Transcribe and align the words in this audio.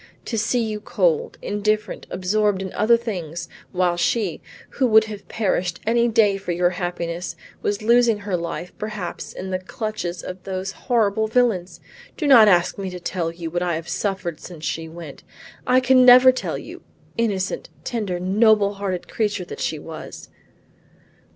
To 0.25 0.35
see 0.39 0.63
you 0.63 0.79
cold, 0.79 1.37
indifferent, 1.43 2.07
absorbed 2.09 2.63
in 2.63 2.73
other 2.73 2.97
things, 2.97 3.47
while 3.71 3.97
she, 3.97 4.41
who 4.69 4.87
would 4.87 5.03
have 5.03 5.27
perished 5.27 5.79
any 5.85 6.07
day 6.07 6.37
for 6.37 6.51
your 6.53 6.71
happiness, 6.71 7.35
was 7.61 7.83
losing 7.83 8.17
her 8.21 8.35
life 8.35 8.73
perhaps 8.79 9.31
in 9.31 9.51
the 9.51 9.59
clutches 9.59 10.23
of 10.23 10.41
those 10.41 10.71
horrible 10.71 11.27
villains! 11.27 11.79
Do 12.17 12.25
not 12.25 12.47
ask 12.47 12.79
me 12.79 12.89
to 12.89 12.99
tell 12.99 13.29
you 13.31 13.51
what 13.51 13.61
I 13.61 13.75
have 13.75 13.87
suffered 13.87 14.39
since 14.39 14.65
she 14.65 14.89
went; 14.89 15.21
I 15.67 15.79
can 15.79 16.03
never 16.03 16.31
tell 16.31 16.57
you, 16.57 16.81
innocent, 17.15 17.69
tender, 17.83 18.19
noble 18.19 18.73
hearted 18.73 19.07
creature 19.07 19.45
that 19.45 19.59
she 19.59 19.77
was." 19.77 20.29